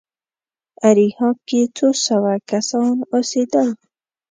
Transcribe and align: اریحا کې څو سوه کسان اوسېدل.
اریحا 0.89 1.29
کې 1.47 1.61
څو 1.75 1.87
سوه 2.05 2.33
کسان 2.49 2.95
اوسېدل. 3.13 3.67